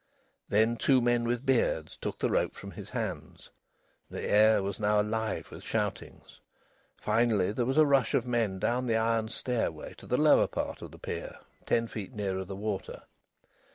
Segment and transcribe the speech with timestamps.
[0.49, 3.51] Then two men with beards took the rope from his hands.
[4.09, 6.39] The air was now alive with shoutings.
[6.99, 10.81] Finally there was a rush of men down the iron stairway to the lower part
[10.81, 11.37] of the pier,
[11.67, 13.03] ten feet nearer the water.